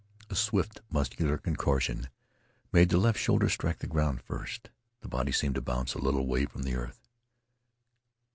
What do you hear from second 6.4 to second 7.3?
from the earth.